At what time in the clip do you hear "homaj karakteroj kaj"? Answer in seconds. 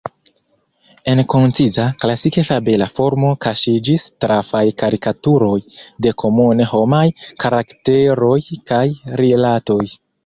6.73-8.85